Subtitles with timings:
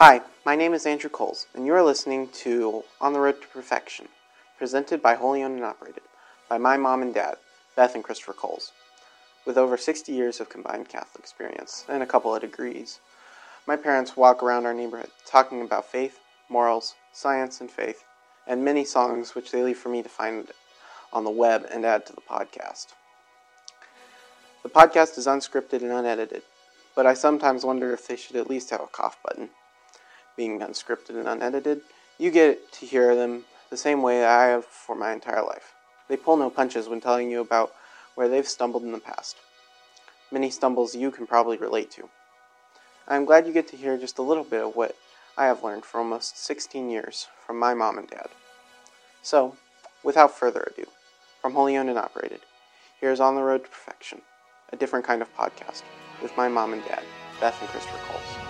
[0.00, 3.48] Hi, my name is Andrew Coles, and you are listening to On the Road to
[3.48, 4.06] Perfection,
[4.56, 6.04] presented by Holy Owned and Operated,
[6.48, 7.36] by my mom and dad,
[7.74, 8.70] Beth and Christopher Coles.
[9.44, 13.00] With over 60 years of combined Catholic experience and a couple of degrees,
[13.66, 18.04] my parents walk around our neighborhood talking about faith, morals, science, and faith,
[18.46, 20.46] and many songs which they leave for me to find
[21.12, 22.86] on the web and add to the podcast.
[24.62, 26.42] The podcast is unscripted and unedited,
[26.94, 29.50] but I sometimes wonder if they should at least have a cough button.
[30.38, 31.80] Being unscripted and unedited,
[32.16, 35.74] you get to hear them the same way I have for my entire life.
[36.08, 37.74] They pull no punches when telling you about
[38.14, 39.34] where they've stumbled in the past.
[40.30, 42.08] Many stumbles you can probably relate to.
[43.08, 44.94] I am glad you get to hear just a little bit of what
[45.36, 48.28] I have learned for almost 16 years from my mom and dad.
[49.22, 49.56] So,
[50.04, 50.86] without further ado,
[51.42, 52.42] from Holy Owned and Operated,
[53.00, 54.22] here's On the Road to Perfection,
[54.72, 55.82] a different kind of podcast
[56.22, 57.02] with my mom and dad,
[57.40, 58.47] Beth and Christopher Coles.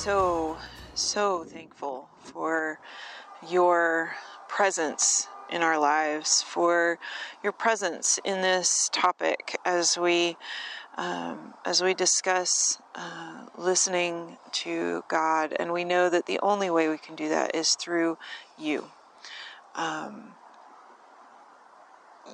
[0.00, 0.58] So,
[0.94, 2.78] so thankful for
[3.50, 4.14] your
[4.48, 6.98] presence in our lives, for
[7.42, 10.38] your presence in this topic as we
[10.96, 16.88] um, as we discuss uh, listening to God, and we know that the only way
[16.88, 18.16] we can do that is through
[18.58, 18.86] you.
[19.74, 20.34] Um,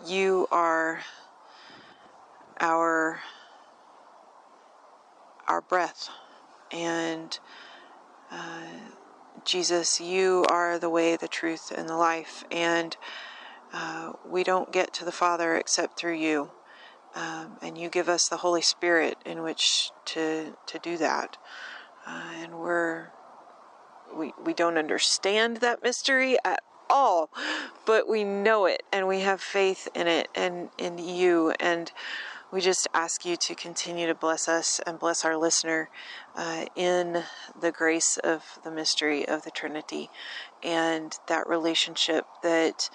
[0.07, 1.01] you are
[2.61, 3.21] our
[5.49, 6.09] our breath.
[6.73, 7.39] And
[8.31, 8.67] uh,
[9.45, 12.45] Jesus, you are the way, the truth, and the life.
[12.51, 12.97] And
[13.73, 16.51] uh, we don't get to the Father except through you.
[17.15, 21.39] Um, and you give us the Holy Spirit in which to to do that.
[22.07, 23.09] Uh, and we're
[24.15, 27.31] we we don't understand that mystery at all,
[27.87, 31.91] but we know it and we have faith in it and in you and
[32.53, 35.91] we just ask you to continue to bless us and bless our listener
[36.37, 37.25] uh, in
[37.61, 40.11] the grace of the mystery of the Trinity
[40.63, 42.89] and that relationship that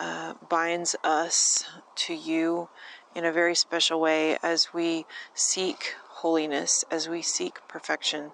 [0.00, 1.64] uh, binds us
[1.94, 2.68] to you
[3.14, 8.32] in a very special way as we seek holiness, as we seek perfection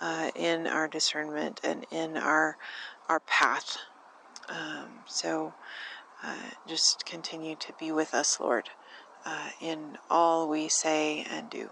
[0.00, 2.56] uh, in our discernment and in our
[3.08, 3.78] our path.
[4.50, 5.54] Um, so
[6.22, 8.68] uh, just continue to be with us, Lord
[9.24, 11.70] uh, in all we say and do.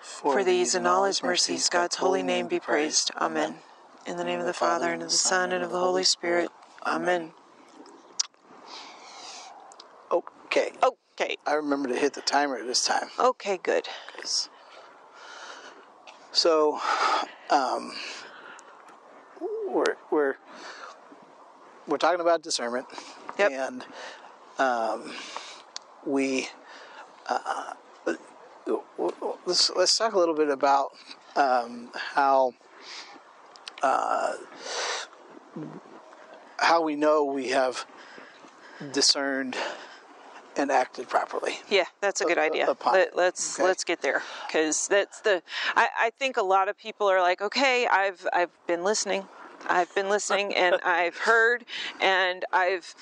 [0.00, 3.10] For, For these and all his mercies, God's holy name be praised.
[3.16, 3.56] Amen.
[4.06, 6.50] In the name of the Father, and of the Son, and of the Holy Spirit.
[6.84, 7.32] Amen.
[10.10, 10.72] Okay.
[10.82, 11.36] Okay.
[11.46, 13.08] I remember to hit the timer this time.
[13.18, 13.88] Okay, good.
[16.32, 16.80] So,
[17.50, 17.92] um,
[19.68, 20.34] we're we're
[21.86, 22.86] we're talking about discernment,
[23.38, 23.50] Yep.
[23.52, 23.84] and
[24.58, 25.12] um,
[26.06, 26.48] we
[27.28, 27.74] uh,
[29.46, 30.92] let's let's talk a little bit about
[31.36, 32.54] um, how
[33.82, 34.34] uh,
[36.58, 37.86] how we know we have
[38.92, 39.56] discerned
[40.56, 41.58] and acted properly.
[41.68, 42.68] Yeah, that's a good idea.
[42.68, 43.16] upon Let, it.
[43.16, 43.64] let's Okay.
[43.64, 45.42] let's get there because that's the.
[45.74, 49.26] I, I think a lot of people are like, okay, I've I've been listening,
[49.68, 51.64] I've been listening, and I've heard,
[52.00, 52.94] and I've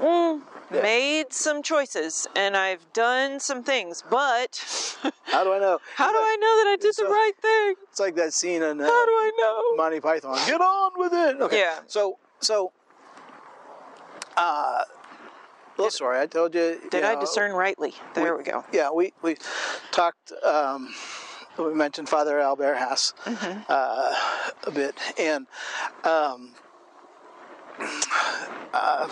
[0.00, 0.82] mm, Yeah.
[0.82, 5.78] made some choices, and I've done some things, but How do I know?
[5.96, 7.74] how do I know that I did the right thing?
[7.90, 9.76] It's like that scene in uh, How do I know?
[9.76, 10.38] Monty Python.
[10.46, 11.40] Get on with it.
[11.40, 11.58] Okay.
[11.58, 11.80] Yeah.
[11.86, 12.72] So so.
[14.36, 14.84] Uh,
[15.76, 16.20] little story.
[16.20, 16.80] I told you.
[16.90, 17.94] Did you I know, discern rightly?
[18.14, 18.64] There we go.
[18.72, 19.36] Yeah, we we
[19.90, 20.32] talked.
[20.44, 20.94] Um,
[21.68, 23.60] we mentioned Father Albert Haase Mm-hmm.
[23.68, 24.14] uh,
[24.64, 25.46] a bit, and
[26.04, 26.50] um,
[28.72, 29.08] uh,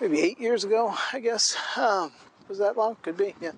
[0.00, 1.56] maybe eight years ago, I guess.
[1.76, 2.12] Um,
[2.48, 2.96] was that long?
[3.02, 3.34] Could be.
[3.40, 3.52] Yeah.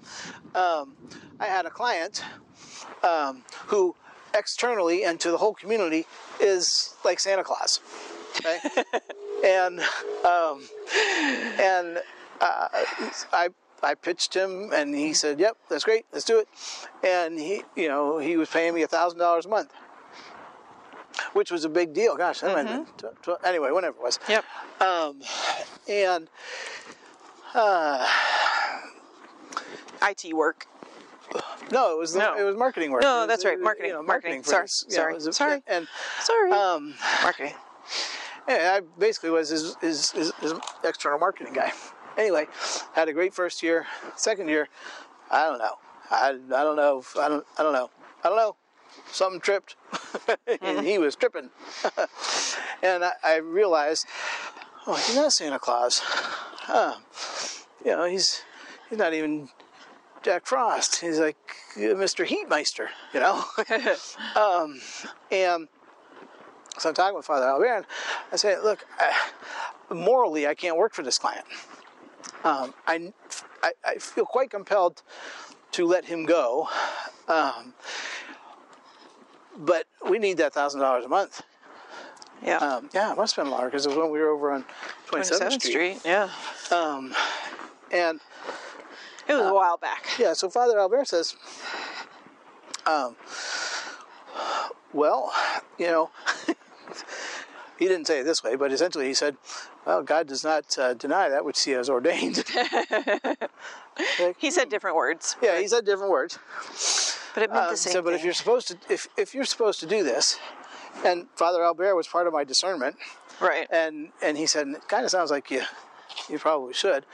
[0.54, 0.96] Um,
[1.38, 2.24] I had a client
[3.02, 3.94] um, who,
[4.34, 6.06] externally and to the whole community,
[6.40, 7.80] is like Santa Claus.
[8.36, 8.58] Okay?
[9.44, 9.80] and
[10.24, 10.62] um,
[11.60, 11.98] and
[12.40, 12.68] uh,
[13.32, 13.48] I
[13.82, 16.04] I pitched him, and he said, "Yep, that's great.
[16.12, 16.48] Let's do it."
[17.02, 19.72] And he, you know, he was paying me a thousand dollars a month,
[21.32, 22.16] which was a big deal.
[22.16, 24.18] Gosh, that might have been tw- tw- anyway, whatever it was.
[24.28, 24.44] Yep.
[24.80, 25.20] Um,
[25.88, 26.28] and
[27.54, 28.06] uh,
[30.02, 30.66] IT work.
[31.72, 32.36] no, it was the, No.
[32.36, 33.02] it was marketing work.
[33.02, 34.42] No, was, that's right, marketing, You know, marketing.
[34.42, 34.84] for Sorry, this.
[34.88, 35.62] Sorry, a- sorry.
[35.66, 35.86] And
[36.20, 36.50] Sorry.
[36.52, 37.54] um, Marketing.
[38.48, 41.72] Yeah, I basically was his, his, his, his external marketing guy.
[42.20, 42.46] Anyway,
[42.92, 43.86] had a great first year.
[44.14, 44.68] Second year,
[45.30, 45.76] I don't know.
[46.10, 47.02] I, I don't know.
[47.18, 47.88] I don't I don't know.
[48.22, 48.56] I don't know.
[49.10, 49.76] Something tripped.
[50.60, 51.48] and he was tripping.
[52.82, 54.06] and I, I realized,
[54.86, 56.02] oh, he's not Santa Claus.
[56.04, 56.96] Huh.
[57.86, 58.42] You know, he's
[58.90, 59.48] he's not even
[60.22, 61.00] Jack Frost.
[61.00, 61.38] He's like
[61.76, 62.26] uh, Mr.
[62.26, 63.42] Heatmeister, you know.
[64.36, 64.78] um,
[65.30, 65.68] and
[66.78, 67.86] so I'm talking with Father Albert,
[68.30, 71.46] I say, look, I, morally, I can't work for this client.
[72.44, 73.12] Um, I,
[73.62, 75.02] I, I feel quite compelled
[75.72, 76.68] to let him go.
[77.28, 77.74] Um,
[79.56, 81.42] but we need that thousand dollars a month.
[82.44, 82.56] Yeah.
[82.56, 84.64] Um, yeah, it must have been longer because it was when we were over on
[85.08, 86.00] 27th, 27th Street.
[86.04, 86.30] Yeah.
[86.70, 87.14] Um,
[87.92, 88.20] and
[89.28, 90.06] It was a while back.
[90.18, 91.36] yeah, so Father Albert says,
[92.86, 93.16] um,
[94.94, 95.30] well,
[95.78, 96.10] you know,
[97.78, 99.36] he didn't say it this way, but essentially he said,
[99.86, 102.44] well, God does not uh, deny that which he has ordained.
[104.18, 106.38] Like, He said different words, yeah, he said different words.
[107.34, 109.44] but it meant Uh, the same so, but if you're supposed to, if, if you're
[109.44, 110.38] supposed to do this,
[111.04, 112.96] and Father Albert was part of my discernment,
[113.40, 113.66] right.
[113.70, 115.62] and and he said, it kind of sounds like you,
[116.30, 117.04] you probably should.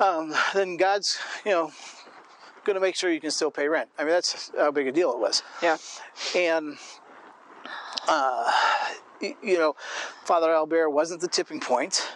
[0.00, 1.70] Um, then God's, you know,
[2.64, 3.88] going to make sure you can still pay rent.
[3.96, 5.42] I mean, that's how big a deal it was.
[5.62, 5.76] yeah.
[6.34, 6.76] And,
[8.08, 8.50] uh,
[9.20, 9.76] you know,
[10.24, 12.06] Father Albert wasn't the tipping point.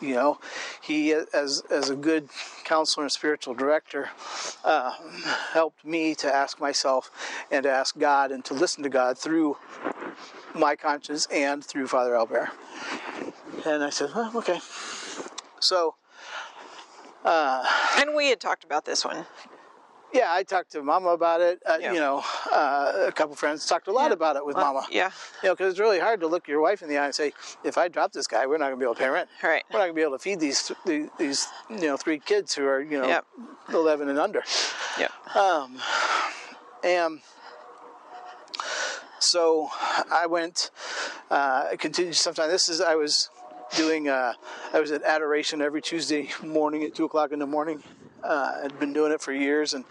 [0.00, 0.38] You know,
[0.82, 2.28] he, as as a good
[2.64, 4.10] counselor and spiritual director,
[4.64, 4.92] uh,
[5.52, 7.10] helped me to ask myself
[7.50, 9.56] and to ask God and to listen to God through
[10.54, 12.50] my conscience and through Father Albert.
[13.64, 14.60] And I said, well, okay.
[15.60, 15.94] So,
[17.98, 19.26] And we had talked about this one.
[20.16, 21.60] Yeah, I talked to Mama about it.
[21.66, 21.92] Uh, Yeah.
[21.92, 24.86] You know, uh, a couple friends talked a lot about it with Mama.
[24.90, 25.10] Yeah.
[25.42, 27.32] You know, because it's really hard to look your wife in the eye and say,
[27.64, 29.28] if I drop this guy, we're not going to be able to pay rent.
[29.42, 29.62] Right.
[29.70, 32.54] We're not going to be able to feed these, these, these, you know, three kids
[32.54, 33.26] who are, you know, Yep.
[33.72, 34.42] 11 and under.
[34.98, 35.08] Yeah.
[36.84, 37.20] And
[39.18, 39.68] so
[40.10, 40.70] I went,
[41.30, 42.48] uh, I continued sometime.
[42.48, 43.30] This is, I was
[43.74, 44.34] doing, uh,
[44.72, 47.82] I was at adoration every Tuesday morning at 2 o'clock in the morning.
[48.26, 49.84] Uh, I'd been doing it for years and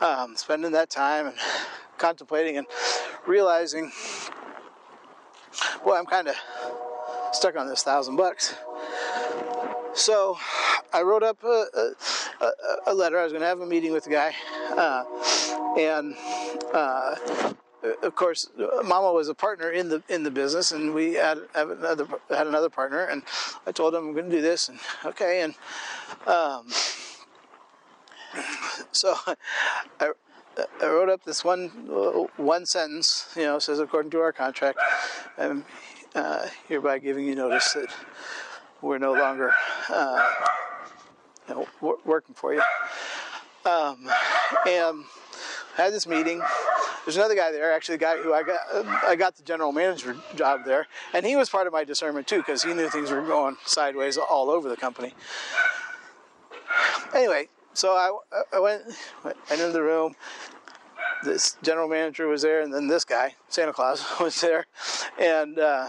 [0.00, 1.36] um, spending that time and
[1.98, 2.66] contemplating and
[3.26, 3.92] realizing,
[5.84, 6.36] boy, I'm kind of
[7.32, 8.54] stuck on this thousand bucks.
[9.92, 10.38] So
[10.92, 11.66] I wrote up a,
[12.40, 12.50] a,
[12.86, 13.18] a, letter.
[13.18, 14.34] I was going to have a meeting with the guy.
[14.70, 15.04] Uh,
[15.78, 16.14] and
[16.72, 17.52] uh,
[18.02, 18.48] of course,
[18.84, 22.46] Mama was a partner in the in the business, and we had, have another had
[22.46, 23.04] another partner.
[23.04, 23.22] And
[23.66, 25.54] I told him I'm going to do this, and okay, and
[26.26, 26.66] um,
[28.96, 29.14] so
[30.00, 30.12] I,
[30.80, 31.68] I wrote up this one
[32.36, 33.32] one sentence.
[33.36, 34.78] You know, says according to our contract,
[35.38, 35.64] I'm
[36.14, 37.94] uh, hereby giving you notice that
[38.80, 39.52] we're no longer
[39.88, 40.32] uh,
[41.48, 42.62] you know, wor- working for you.
[43.64, 44.08] Um,
[44.66, 45.04] and
[45.76, 46.40] had this meeting.
[47.04, 48.58] There's another guy there, actually, the guy who I got,
[49.04, 52.38] I got the general manager job there, and he was part of my discernment too,
[52.38, 55.14] because he knew things were going sideways all over the company.
[57.14, 58.10] Anyway, so I,
[58.56, 58.82] I went,
[59.24, 60.14] went into the room.
[61.24, 64.66] This general manager was there, and then this guy, Santa Claus, was there,
[65.18, 65.88] and uh,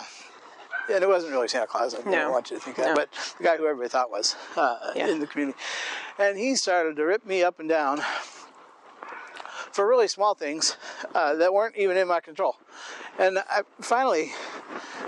[0.91, 1.93] and it wasn't really Santa Claus.
[1.95, 2.95] I don't want you to think that, No.
[2.95, 5.07] but the guy who everybody thought was uh, Yeah.
[5.09, 5.57] in the community,
[6.17, 8.01] and he started to rip me up and down
[9.71, 10.77] for really small things
[11.13, 12.55] uh, that weren't even in my control.
[13.19, 14.31] And I finally,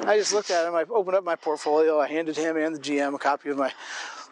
[0.02, 0.76] I just looked at him.
[0.76, 2.00] I opened up my portfolio.
[2.00, 3.72] I handed him and the GM a copy of my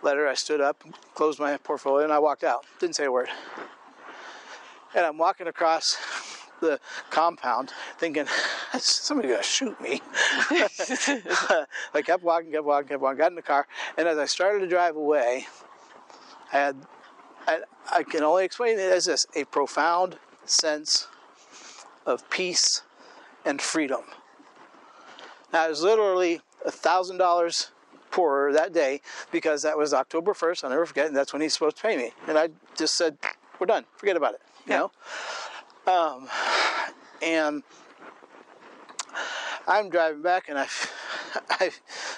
[0.03, 0.27] letter.
[0.27, 0.83] I stood up,
[1.15, 2.65] closed my portfolio, and I walked out.
[2.79, 3.29] Didn't say a word.
[4.95, 5.97] And I'm walking across
[6.59, 8.25] the compound thinking,
[8.79, 10.01] somebody's to shoot me.
[11.93, 13.67] I kept walking, kept walking, kept walking, got in the car.
[13.97, 15.47] And as I started to drive away,
[16.51, 16.75] I had,
[17.47, 17.59] I,
[17.91, 21.07] I can only explain it as this a profound sense
[22.05, 22.81] of peace
[23.45, 24.01] and freedom.
[25.53, 27.71] Now, I was literally a thousand dollars
[28.11, 30.63] poorer that day because that was October 1st.
[30.63, 32.11] I'll never forget, and that's when he's supposed to pay me.
[32.27, 33.17] And I just said,
[33.59, 34.41] We're done, forget about it.
[34.65, 34.79] You Yeah.
[34.79, 34.91] know?
[35.93, 36.29] Um,
[37.21, 37.63] and
[39.67, 40.67] I'm driving back and I,
[41.49, 41.69] I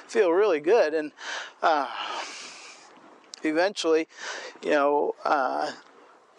[0.07, 0.93] feel really good.
[0.93, 1.11] And
[1.61, 1.87] uh,
[3.43, 4.07] eventually,
[4.63, 5.71] you know, uh,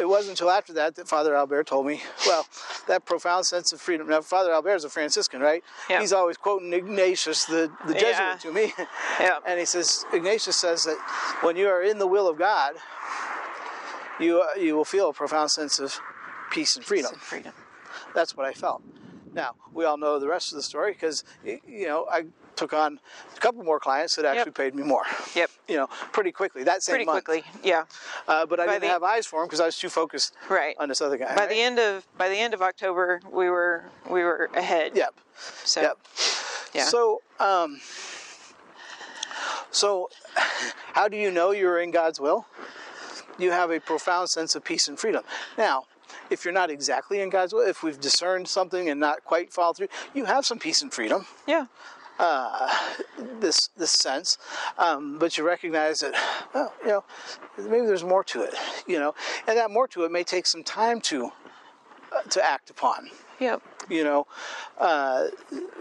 [0.01, 2.47] it wasn't until after that that Father Albert told me, well,
[2.89, 4.09] that profound sense of freedom.
[4.09, 5.63] Now, Father Albert is a Franciscan, right?
[5.89, 6.01] Yeah.
[6.01, 8.37] He's always quoting Ignatius, the, the Jesuit, Yeah.
[8.41, 8.73] to me.
[9.21, 9.39] Yeah.
[9.47, 10.97] And he says, Ignatius says that
[11.43, 12.75] when you are in the will of God,
[14.19, 15.99] you, you will feel a profound sense of
[16.51, 17.15] peace and freedom.
[17.17, 17.53] Freedom.
[18.15, 18.83] That's what I felt.
[19.33, 22.25] Now we all know the rest of the story because you know I
[22.61, 23.01] took on
[23.37, 25.03] a couple more clients that actually paid me more.
[25.35, 25.51] Yep.
[25.71, 26.65] You know, pretty quickly.
[26.65, 27.25] That same Pretty month.
[27.25, 27.45] quickly.
[27.63, 27.85] Yeah.
[28.27, 30.35] Uh, but I By didn't the- have eyes for him because I was too focused
[30.49, 30.75] Right.
[30.81, 31.33] on this other guy.
[31.37, 31.49] By right?
[31.49, 34.93] the end of by the end of October, we were we were ahead.
[34.97, 35.15] Yep.
[35.65, 35.99] So Yep.
[36.75, 36.85] yeah.
[36.87, 37.81] So, um,
[39.71, 40.11] so
[40.95, 42.47] how do you know you're in God's will?
[43.39, 45.23] You have a profound sense of peace and freedom.
[45.57, 45.85] Now,
[46.31, 49.77] if you're not exactly in God's will, if we've discerned something and not quite followed
[49.77, 51.27] through, you have some peace and freedom.
[51.47, 51.67] yeah.
[53.41, 54.37] This this sense,
[54.79, 56.15] um, but you recognize that,
[56.55, 57.05] well, you know,
[57.57, 58.55] maybe there's more to it.
[58.87, 59.15] You know,
[59.47, 61.31] and that more to it may take some time to
[62.13, 63.11] uh, to act upon.
[63.41, 63.63] Yep.
[63.89, 64.27] you know
[64.79, 65.29] uh,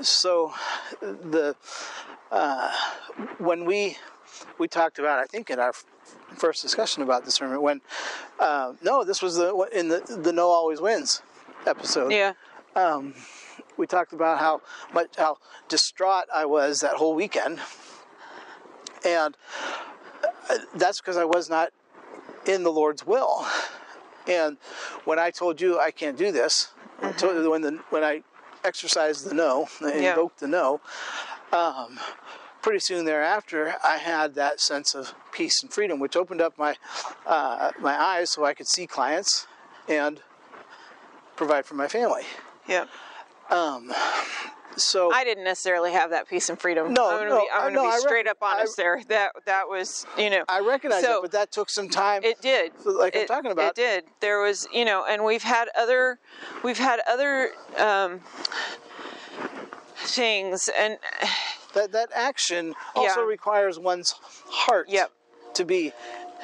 [0.02, 0.54] so
[1.02, 1.56] the
[2.32, 2.72] uh,
[3.38, 3.98] when we
[4.58, 5.74] we talked about i think in our
[6.38, 7.82] first discussion about discernment when
[8.40, 11.22] uh, no this was the in the the no always wins
[11.68, 12.34] episode Yeah.
[13.80, 14.62] We talked about how
[14.94, 15.38] much how
[15.70, 17.60] distraught i was that whole weekend.
[19.06, 19.36] And
[20.50, 21.72] uh, that's because i was not
[22.46, 23.48] in the lord's will.
[24.28, 24.58] And
[25.06, 26.72] when i told you i can't do this
[27.02, 28.22] I told when the when i
[28.64, 30.10] exercised the no I Yeah.
[30.10, 30.82] invoked the no
[31.54, 31.98] um,
[32.62, 36.76] pretty soon thereafter i had that sense of peace and freedom which opened up my
[37.26, 39.48] uh, my eyes so i could see clients
[39.88, 40.22] and
[41.38, 42.24] provide for my family
[43.52, 43.82] Yep.
[44.78, 46.94] so I didn't necessarily have that peace and freedom.
[46.94, 48.78] No, I'm gonna no, be, I'm I- gonna be I rec- straight up I- honest
[48.78, 49.02] there.
[49.10, 52.24] That that was, you know, I recognize so it, but that took some time.
[52.24, 52.72] It did.
[52.86, 53.72] like I'm talking about.
[53.72, 54.04] It did.
[54.20, 56.20] There was, you know, and we've had other,
[56.64, 58.22] we've had other um,
[59.96, 60.98] things, and
[61.74, 63.26] that that action also Yeah.
[63.28, 64.16] requires one's
[64.48, 65.12] heart Yep.
[65.56, 65.94] to be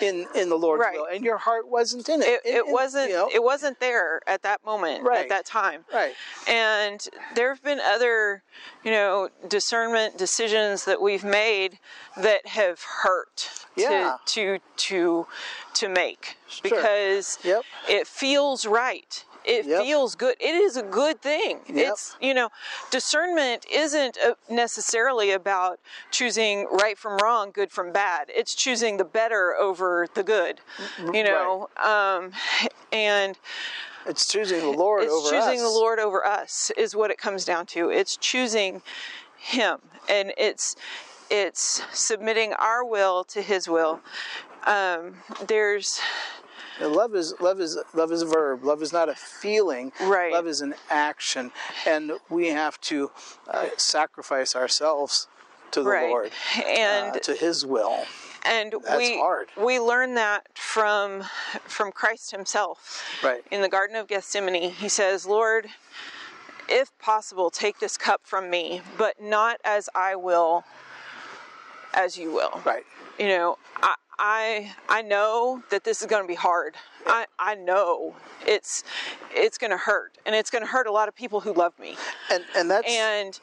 [0.01, 0.97] in in the Lord's Right.
[0.97, 2.27] will, and your heart wasn't in it.
[2.27, 5.19] it, And- it wasn't, you know, it wasn't there at that moment, Right.
[5.23, 5.85] at that time.
[5.93, 6.15] right.
[6.47, 8.43] And there have been other,
[8.83, 11.79] you know, discernment decisions that we've made
[12.17, 14.17] that have hurt Yeah.
[14.25, 15.27] to to to
[15.75, 17.63] to make because Yep.
[17.87, 19.23] it feels right.
[19.45, 19.81] It Yep.
[19.83, 20.35] feels good.
[20.39, 21.61] It is a good thing.
[21.67, 21.91] Yep.
[21.93, 22.49] It's you know,
[22.91, 25.79] discernment isn't uh, necessarily about
[26.11, 28.29] choosing right from wrong, good from bad.
[28.33, 30.61] It's choosing the better over the good.
[31.13, 32.31] You know, um,
[32.91, 33.37] and
[34.05, 35.61] It's choosing the Lord it's over choosing us.
[35.61, 37.89] the Lord over us is what it comes down to.
[37.89, 38.81] It's choosing
[39.37, 40.75] Him, and it's
[41.29, 43.99] it's submitting our will to His will.
[44.65, 45.15] Um,
[45.47, 45.99] there's
[46.79, 48.63] And love is love is love is a verb.
[48.63, 49.91] Love is not a feeling.
[50.01, 50.31] Right.
[50.31, 51.51] Love is an action,
[51.85, 53.11] and we have to
[53.49, 55.27] uh, sacrifice ourselves
[55.71, 56.31] to the right, Lord,
[56.65, 58.05] and uh, to His will.
[58.45, 59.47] and that's we hard.
[59.57, 61.23] we learn that from
[61.65, 63.03] from Christ Himself.
[63.23, 63.43] Right.
[63.51, 65.67] in the Garden of Gethsemane, he says, Lord,
[66.67, 70.63] if possible, take this cup from me, but not as I will,
[71.93, 72.61] as you will.
[72.65, 72.83] Right.
[73.19, 76.75] You know, I I, I know that this is going to be hard.
[77.05, 78.83] I, I know it's
[79.31, 81.77] it's going to hurt, and it's going to hurt a lot of people who love
[81.79, 81.95] me.
[82.31, 83.39] And and that's And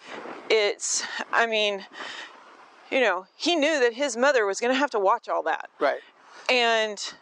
[0.51, 1.85] it's, I mean,
[2.91, 5.71] you know, he knew that his mother was going to have to watch all that
[5.79, 6.01] right.
[6.51, 7.15] and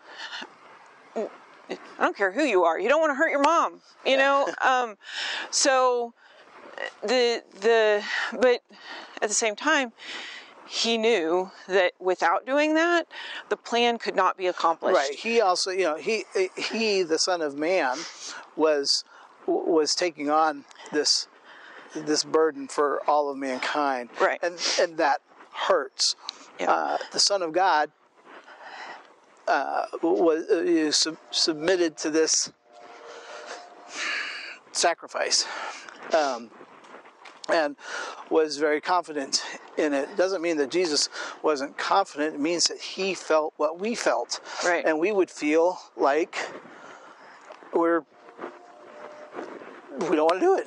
[1.16, 1.28] I
[2.00, 4.48] don't care who you are, you don't want to hurt your mom, you know.
[4.64, 4.96] um,
[5.50, 6.14] so
[7.02, 8.02] the the
[8.32, 8.62] but
[9.22, 9.92] at the same time,
[10.70, 13.08] he knew that without doing that,
[13.48, 14.94] the plan could not be accomplished.
[14.96, 15.16] Right.
[15.16, 16.24] He also, you know, he
[16.56, 17.98] he, the Son of Man,
[18.54, 19.02] was
[19.46, 21.26] was taking on this
[21.92, 24.10] this burden for all of mankind.
[24.20, 24.38] Right.
[24.44, 25.22] And and that
[25.52, 26.14] hurts.
[26.60, 26.70] Yeah.
[26.70, 27.90] Uh, the Son of God
[29.48, 32.52] uh, was uh, sub- submitted to this
[34.70, 35.48] sacrifice.
[36.14, 36.52] Um,
[37.48, 37.74] and
[38.30, 39.42] was very confident
[39.76, 40.16] in it.
[40.16, 41.08] Doesn't mean that Jesus
[41.42, 42.34] wasn't confident.
[42.34, 44.84] It means that he felt what we felt, Right.
[44.84, 46.36] and we would feel like
[47.72, 48.04] we're
[50.08, 50.66] we don't want to do it.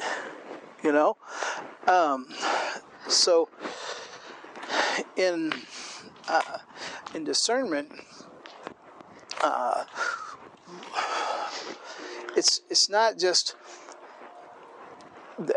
[0.83, 1.17] You know,
[1.88, 2.27] um,
[3.07, 3.48] so
[5.15, 5.53] in
[6.27, 6.57] uh,
[7.13, 7.91] in discernment,
[9.41, 9.86] uh,
[12.36, 13.55] it's it's not just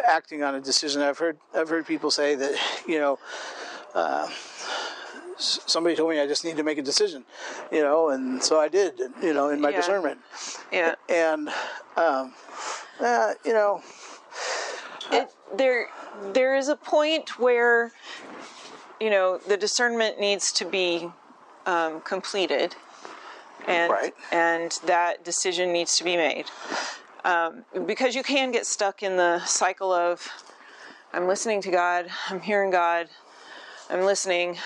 [0.07, 1.03] acting on a decision.
[1.03, 2.55] I've heard I've heard people say that
[2.87, 3.19] you know.
[3.95, 4.29] Uh,
[5.39, 7.27] Somebody told me I just need to make a decision,
[7.71, 9.77] you know, and so I did, you know, in my Yeah.
[9.77, 10.21] discernment.
[10.73, 10.95] Yeah.
[11.11, 11.51] And,
[11.95, 12.33] um,
[12.99, 13.83] uh, you know,
[15.13, 15.89] it, there
[16.33, 17.93] there is a point where
[18.99, 21.11] you know the discernment needs to be
[21.67, 22.75] um, completed
[23.67, 24.15] and Right.
[24.33, 26.47] and that decision needs to be made
[27.27, 30.29] um, because you can get stuck in the cycle of
[31.13, 33.09] I'm listening to God, I'm hearing God,
[33.91, 34.57] I'm listening,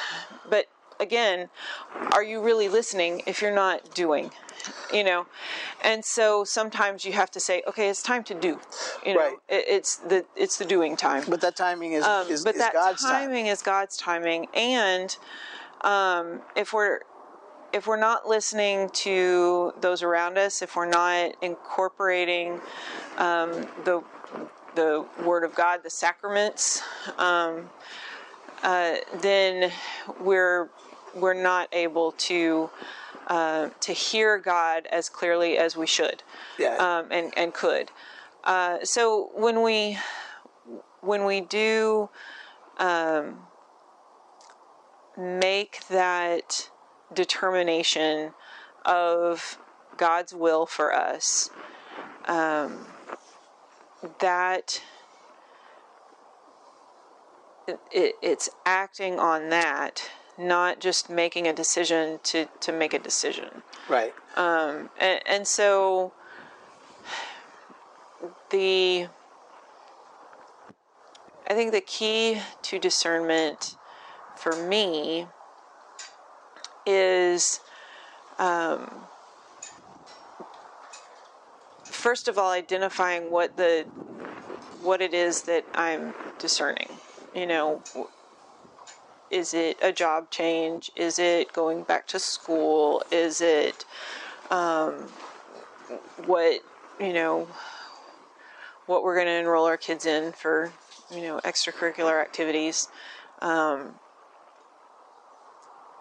[0.48, 0.66] but
[1.00, 1.48] again,
[2.12, 4.30] are you really listening if you're not doing?
[4.92, 5.26] You know,
[5.82, 8.60] and so sometimes you have to say, okay, it's time to do.
[9.06, 9.36] You know, Right.
[9.48, 11.24] it, it's the it's the doing time.
[11.26, 15.16] But that timing is Um, is, but is that God's timing is God's timing, and
[15.80, 17.00] um, if we're
[17.72, 22.60] if we're not listening to those around us, if we're not incorporating
[23.18, 24.02] um, the
[24.74, 26.82] the Word of God, the sacraments,
[27.18, 27.68] um,
[28.62, 29.72] uh, then
[30.20, 30.70] we're
[31.14, 32.70] we're not able to
[33.26, 36.22] uh, to hear God as clearly as we should
[36.58, 36.76] Yeah.
[36.76, 37.90] um, and and could.
[38.44, 39.98] Uh, so when we
[41.00, 42.08] when we do
[42.78, 43.40] um,
[45.16, 46.70] make that
[47.14, 48.32] determination
[48.84, 49.58] of
[49.96, 51.50] God's will for us,
[52.26, 52.86] um,
[54.20, 54.82] that
[57.92, 63.62] it, it's acting on that, not just making a decision to, to make a decision.
[63.88, 64.14] right.
[64.98, 66.12] And, and so
[68.50, 69.08] the
[71.48, 73.76] I think the key to discernment
[74.36, 75.26] for me
[76.90, 77.60] is
[78.38, 78.90] um,
[81.84, 83.84] first of all identifying what the
[84.82, 86.88] what it is that I'm discerning.
[87.34, 87.82] You know,
[89.30, 90.90] is it a job change?
[90.96, 93.02] Is it going back to school?
[93.12, 93.84] Is it
[94.50, 95.08] um,
[96.26, 96.62] what
[96.98, 97.46] you know
[98.86, 100.72] what we're going to enroll our kids in for
[101.10, 102.88] you know extracurricular activities?
[103.42, 103.94] Um,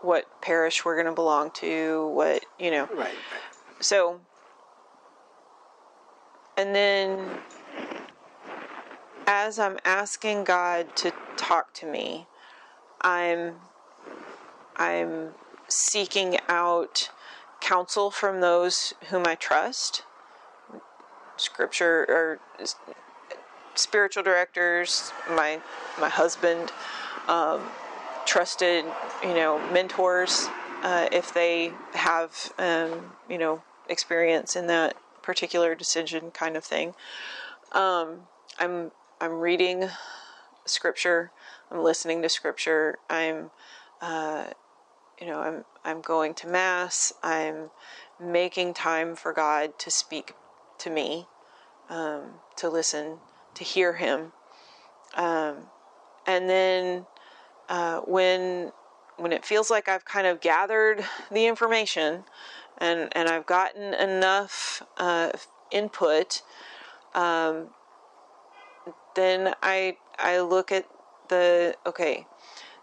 [0.01, 2.08] what parish we're going to belong to?
[2.08, 2.88] What you know?
[2.94, 3.13] Right.
[3.79, 4.20] So,
[6.58, 7.29] and then
[9.27, 12.27] as I'm asking God to talk to me,
[13.01, 13.56] I'm
[14.75, 15.29] I'm
[15.68, 17.10] seeking out
[17.62, 20.03] counsel from those whom I trust,
[21.38, 22.39] scripture or
[23.75, 25.62] spiritual directors, my
[26.00, 26.72] my husband,
[27.27, 27.62] um,
[28.29, 28.86] trusted
[29.24, 30.48] you know mentors
[30.83, 36.94] uh, if they have um, you know experience in that particular decision kind of thing.
[37.72, 38.27] Um,
[38.59, 39.89] I'm I'm reading
[40.65, 41.31] scripture.
[41.72, 43.00] I'm listening to scripture.
[43.09, 43.50] I'm
[44.00, 44.51] uh,
[45.20, 47.11] you know I'm I'm going to mass.
[47.24, 47.72] I'm
[48.20, 50.35] making time for God to speak
[50.77, 51.25] to me,
[51.89, 53.18] um, to listen,
[53.55, 54.33] to hear Him,
[55.15, 55.55] um,
[56.27, 57.07] and then
[57.70, 58.72] uh, when
[59.18, 62.24] when it feels like I've kind of gathered the information
[62.77, 65.32] and and I've gotten enough uh,
[65.72, 66.42] input,
[67.14, 67.68] um,
[69.16, 70.86] then I I look at
[71.29, 72.25] the okay.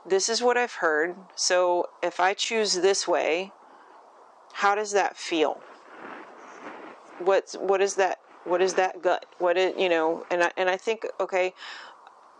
[0.08, 1.16] This is what I've heard.
[1.34, 3.50] So if I choose this way,
[4.52, 5.60] how does that feel?
[7.18, 8.20] What's what is that?
[8.44, 9.26] What is that gut?
[9.38, 10.24] What is you know?
[10.30, 11.54] And I and I think okay,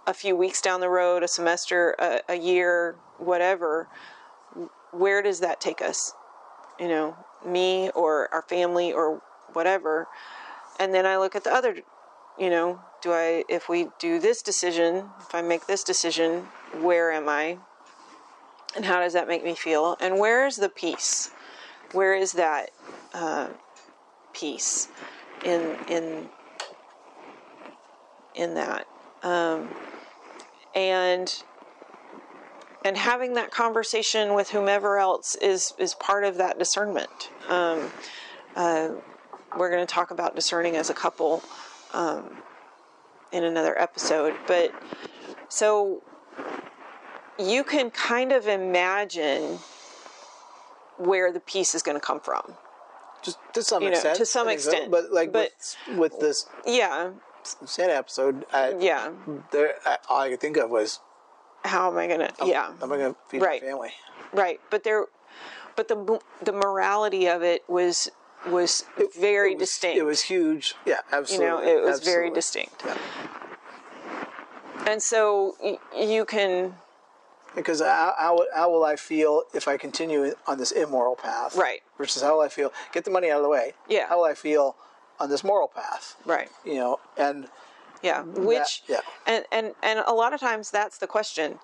[0.07, 3.89] a few weeks down the road, a semester, a, a year, whatever.
[4.93, 6.13] Where does that take us?
[6.79, 10.09] You know, me or our family or whatever.
[10.79, 11.77] And then I look at the other,
[12.39, 16.43] you know, do I, if we do this decision, if I make this decision,
[16.81, 17.59] where am I?
[18.75, 19.97] And how does that make me feel?
[20.01, 21.31] And where is the peace?
[21.93, 22.71] Where is that
[23.15, 23.49] uh,
[24.35, 24.89] peace
[25.45, 26.29] in in
[28.35, 28.87] in that?
[29.23, 29.71] Um,
[30.77, 31.43] and
[32.85, 37.31] and having that conversation with whomever else is is part of that discernment.
[37.49, 37.91] Um,
[38.55, 38.91] uh,
[39.57, 41.43] we're going to talk about discerning as a couple
[41.95, 42.37] um,
[43.33, 44.71] in another episode, but
[45.49, 46.03] so
[47.39, 49.59] you can kind of imagine
[50.99, 52.55] where the peace is going to come from.
[53.23, 54.19] Just to some You know, extent.
[54.19, 54.71] to some I think so.
[54.71, 54.91] extent.
[54.91, 55.53] But like But-
[55.89, 57.11] with, with this Yeah,
[57.65, 59.11] Santa episode, I, yeah.
[59.53, 61.01] there, I, all I could think of was,
[61.65, 62.33] How am I going to?
[62.41, 63.63] Oh, yeah, am I to feed Right.
[63.63, 63.91] my family?
[64.33, 64.61] right.
[64.71, 65.07] But there,
[65.77, 68.09] but the the morality of it was
[68.49, 68.85] was
[69.19, 69.99] very It was- distinct.
[69.99, 70.75] It was huge.
[70.85, 71.47] Yeah, absolutely.
[71.47, 72.97] you know it was very distinct Yeah.
[74.87, 76.77] and so y- you can
[77.55, 81.57] Because how, how, how will I feel if I continue on this immoral path?
[81.57, 81.81] Right.
[81.99, 82.71] Versus how will I feel?
[82.93, 83.73] Get the money out of the way.
[83.89, 84.07] Yeah.
[84.09, 84.77] How will I feel
[85.21, 86.17] on this moral path?
[86.25, 87.49] right You know, and
[88.03, 89.01] yeah which yeah.
[89.27, 91.59] and and and a lot of times that's the question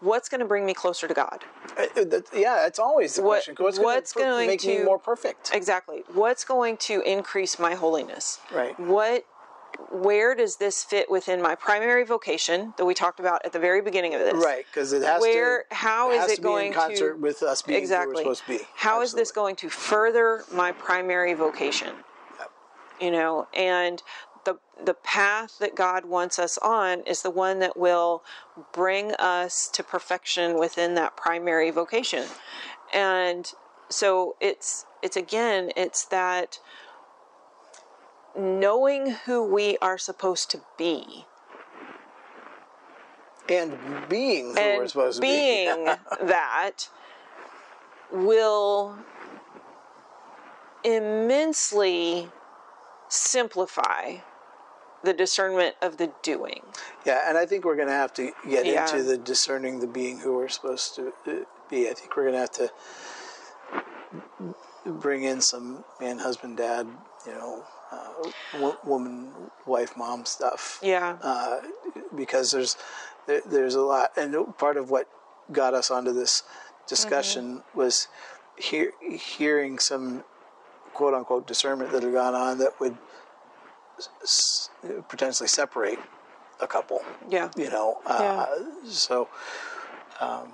[0.00, 1.44] what's going to bring me closer to god
[1.78, 1.86] Uh,
[2.34, 3.54] yeah, it's always the What- question.
[3.58, 5.50] What's, what's per- going make me more perfect?
[5.54, 6.02] Exactly.
[6.12, 8.40] What's going to increase my holiness?
[8.52, 8.78] Right.
[8.78, 9.24] What
[9.90, 13.80] where does this fit within my primary vocation that we talked about at the very
[13.80, 14.34] beginning of this?
[14.34, 15.74] Right, because it has Where to.
[15.74, 18.28] how it is it to going be in concert to with us being exactly who
[18.28, 18.68] we're supposed to be?
[18.74, 21.94] How is this going to further my primary vocation?
[23.00, 24.02] You know, and
[24.44, 28.22] the the path that God wants us on is the one that will
[28.72, 32.26] bring us to perfection within that primary vocation.
[32.92, 33.50] And
[33.88, 36.58] so it's it's again it's that
[38.36, 41.26] knowing who we are supposed to be
[43.48, 43.76] and
[44.08, 45.84] being who we're and supposed to be, being
[46.22, 46.88] that
[48.10, 48.98] will
[50.84, 52.28] immensely
[53.12, 54.16] simplify
[55.04, 56.62] the discernment of the doing.
[57.04, 58.82] Yeah, and I think we're going to have to get Yeah.
[58.90, 61.88] into the discerning the being who we're supposed to uh, be.
[61.90, 62.70] I think we're going to have to
[64.86, 66.86] bring in some man, husband, dad,
[67.26, 69.32] you know, uh, wo- woman,
[69.66, 70.78] wife, mom stuff.
[70.82, 71.18] Yeah.
[71.22, 71.60] uh,
[72.16, 72.76] because there's
[73.26, 75.08] there, there's a lot, and part of what
[75.50, 76.42] got us onto this
[76.86, 77.78] discussion Mm-hmm.
[77.78, 78.08] was
[78.56, 80.24] hear, hearing some
[80.94, 82.96] quote unquote discernment that had gone on that would
[84.22, 84.70] s-
[85.08, 85.98] potentially separate
[86.60, 87.00] a couple.
[87.28, 87.50] yeah.
[87.56, 88.46] You know, uh,
[88.86, 89.28] so.
[90.20, 90.52] Um,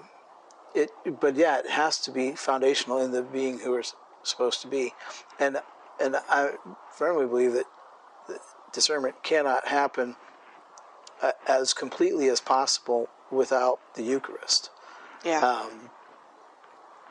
[0.75, 4.61] it, but yeah, it has to be foundational in the being who we're s- supposed
[4.63, 4.95] to be,
[5.39, 5.61] and
[6.01, 6.53] and I
[6.93, 7.65] firmly believe that
[8.73, 10.17] discernment cannot happen
[11.23, 14.71] uh, as completely as possible without the Eucharist,
[15.25, 15.41] Yeah.
[15.41, 15.91] um,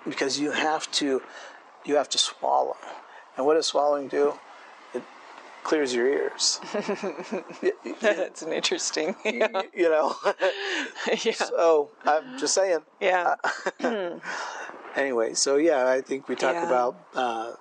[0.05, 1.21] because you have to
[1.83, 2.77] you have to swallow,
[3.37, 4.33] and what does swallowing do?
[4.93, 5.03] It
[5.63, 6.59] clears your ears.
[8.01, 9.15] That's an interesting.
[9.23, 9.61] Yeah.
[9.73, 10.15] you know,
[11.23, 11.31] yeah.
[11.33, 12.79] so I'm just saying.
[12.99, 13.35] Yeah.
[14.95, 16.65] Anyway, so yeah, I think we talk Yeah.
[16.65, 17.51] about uh,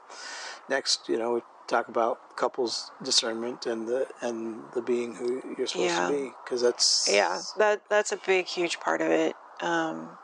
[0.71, 1.07] next.
[1.07, 5.91] You know, we talk about couples discernment and the and the being who you're supposed
[5.97, 6.07] Yeah.
[6.07, 10.17] to be because that's yeah that that's a big huge part of it um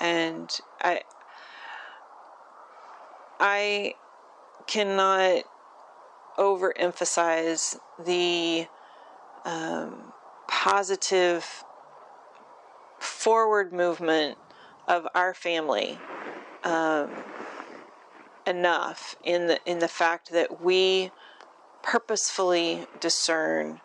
[0.00, 0.48] and
[0.82, 1.02] i
[3.40, 3.94] i
[4.66, 5.44] cannot
[6.38, 8.66] overemphasize the
[9.44, 10.12] um,
[10.48, 11.64] positive
[12.98, 14.38] forward movement
[14.88, 15.98] of our family
[16.64, 17.10] um,
[18.46, 21.10] enough in the in the fact that we
[21.82, 23.80] purposefully discern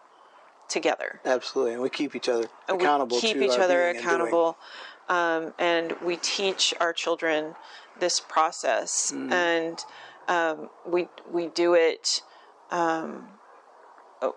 [0.68, 3.20] together absolutely, and we keep each other and we accountable.
[3.20, 4.58] keep each other being and accountable
[5.10, 7.56] um, and we teach our children
[8.00, 9.32] this process Mm.
[9.32, 9.86] and
[10.36, 12.22] um, we we do it
[12.72, 13.28] um,
[14.22, 14.36] oh,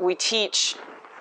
[0.00, 0.76] we teach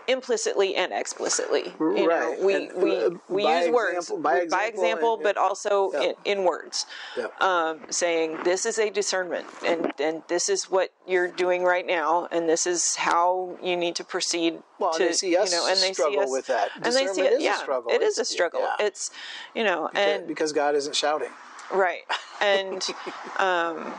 [0.08, 2.40] implicitly and explicitly you Right.
[2.40, 5.38] know, we And, we, uh, we by use words example- by example example and- but
[5.38, 6.02] also Yeah.
[6.02, 6.78] in, in words
[7.16, 7.28] Yeah.
[7.40, 12.28] um, saying this is a discernment and, and this is what you're doing right now
[12.32, 15.68] and this is how you need to proceed Well, and they see us you know
[15.68, 16.70] and they struggle see us with that.
[16.84, 17.92] and they see it is a yeah struggle.
[17.92, 18.86] it is a struggle yeah.
[18.88, 19.12] it's
[19.54, 21.32] you know and because God isn't shouting.
[21.74, 22.02] Right.
[22.42, 22.88] And
[23.38, 23.94] um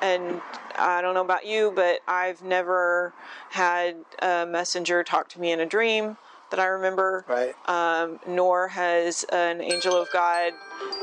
[0.00, 0.40] and
[0.76, 3.12] I don't know about you, but I've never
[3.50, 6.16] had a messenger talk to me in a dream
[6.50, 7.24] that I remember.
[7.28, 7.54] Right.
[7.68, 10.52] um, nor has an angel of God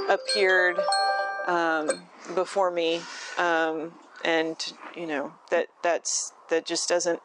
[0.10, 0.78] appeared
[1.48, 1.90] um,
[2.36, 3.02] before me,
[3.38, 3.94] um,
[4.26, 7.22] and you know that that's that just doesn't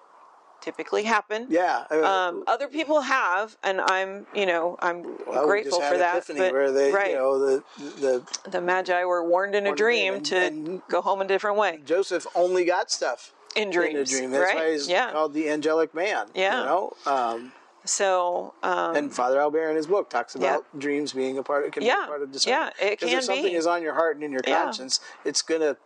[0.62, 1.46] typically happen.
[1.50, 1.84] yeah.
[1.90, 6.24] Mean, Um, other people have, and I'm you know I'm well, grateful for that.
[6.26, 7.62] But where they, right, you know, the
[8.00, 11.02] the the Magi were warned in a Warned a dream dream, to and- and- go
[11.02, 13.94] home a different way Joseph only got stuff in dreams.
[13.94, 14.30] in a dream.
[14.30, 14.56] That's right?
[14.56, 15.12] why he's yeah.
[15.12, 16.28] called the angelic man.
[16.34, 16.60] Yeah.
[16.60, 16.92] You know.
[17.06, 17.52] Um,
[17.84, 21.68] so um, And Father Albert in his book talks about dreams being a part of
[21.68, 22.04] it can be Yeah.
[22.04, 22.74] a part of discernment.
[22.80, 23.54] Yeah, it Because can if something be.
[23.54, 24.62] is on your heart and in your Yeah.
[24.62, 25.76] conscience, it's gonna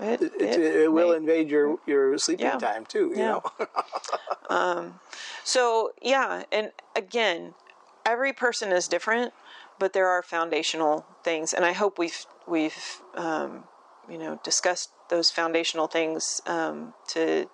[0.00, 2.58] it, it, it, it will may- invade your your sleeping Yeah.
[2.58, 3.10] time too.
[3.14, 3.40] You Yeah.
[4.48, 4.66] know.
[5.44, 7.54] So yeah, and again,
[8.06, 9.32] every person is different,
[9.78, 13.64] but there are foundational things, and I hope we've we've um,
[14.08, 17.48] you know discussed those foundational things um, to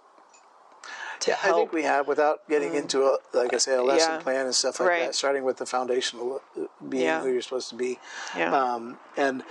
[1.20, 4.14] to Yeah, I think we have without getting into a like I say a lesson
[4.14, 4.20] Yeah.
[4.22, 5.06] plan and stuff like Right.
[5.06, 5.14] that.
[5.14, 7.20] Starting with the foundational uh, being Yeah.
[7.20, 7.98] who you're supposed to be.
[8.36, 9.42] yeah, Um, and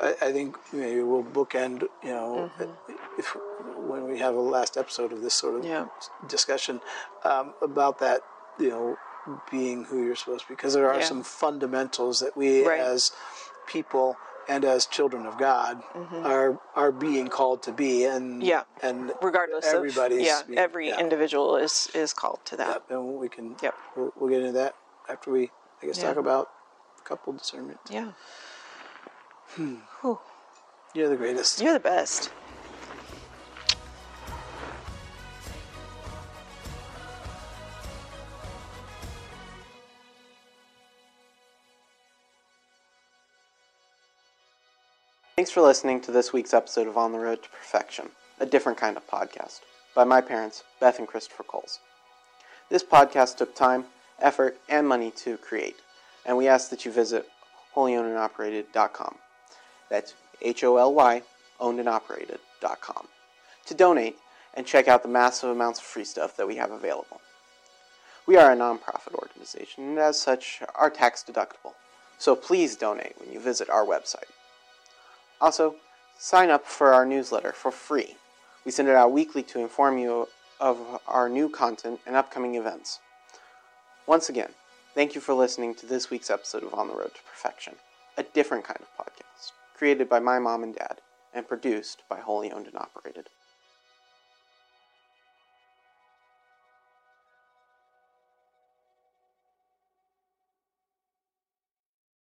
[0.00, 1.82] I, I think maybe we'll bookend.
[2.02, 2.50] You know,
[3.18, 3.36] if
[3.76, 5.70] when we have a last episode of this sort of Mm-hmm.
[5.70, 5.86] Yeah.
[6.28, 6.80] discussion
[7.24, 8.20] um, about that,
[8.58, 8.96] you know,
[9.50, 11.04] being who you're supposed to be, because there are Yeah.
[11.04, 12.80] some fundamentals that we Right.
[12.80, 13.12] as
[13.66, 14.16] people
[14.48, 15.82] and as children of God
[16.24, 18.48] are are being called to be, and Mm-hmm.
[18.48, 18.62] Yeah.
[18.82, 20.98] and regardless everybody's of yeah, being- every yeah.
[20.98, 22.68] individual is is called to that.
[22.68, 23.74] Yep, and we can Yep.
[23.96, 24.74] we'll, we'll get into that
[25.08, 25.50] after we
[25.82, 26.08] I guess Yeah.
[26.08, 26.50] talk about
[27.04, 27.80] couple discernment.
[27.90, 28.12] Yeah.
[29.54, 29.76] Hmm.
[30.94, 31.60] You're the greatest.
[31.60, 32.30] You're the best.
[45.36, 48.76] Thanks for listening to this week's episode of On the Road to Perfection, a different
[48.76, 49.60] kind of podcast,
[49.94, 51.80] by my parents, Beth and Christopher Coles.
[52.68, 53.86] This podcast took time,
[54.20, 55.76] effort, and money to create,
[56.26, 57.26] and we ask that you visit
[57.74, 59.16] holyownedandoperated.com.
[59.90, 61.22] That's H O L Y,
[61.58, 63.08] owned and operated.com,
[63.66, 64.16] to donate
[64.54, 67.20] and check out the massive amounts of free stuff that we have available.
[68.26, 71.74] We are a nonprofit organization and, as such, are tax deductible,
[72.18, 74.30] so please donate when you visit our website.
[75.40, 75.76] Also,
[76.18, 78.16] sign up for our newsletter for free.
[78.64, 80.28] We send it out weekly to inform you
[80.60, 83.00] of our new content and upcoming events.
[84.06, 84.50] Once again,
[84.94, 87.76] thank you for listening to this week's episode of On the Road to Perfection,
[88.18, 89.19] a different kind of podcast,
[89.80, 91.00] created by my mom and dad,
[91.32, 93.30] and produced by Holy Owned and Operated.